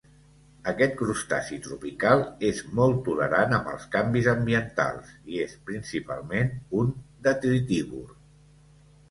[0.69, 6.91] Aquest crustaci tropical és molt tolerant amb els canvis ambientals i és principalment un
[7.31, 8.11] detritívor.